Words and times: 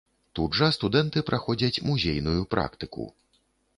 Тут 0.37 0.55
жа 0.59 0.69
студэнты 0.77 1.23
праходзяць 1.29 1.83
музейную 1.91 2.41
практыку. 2.55 3.07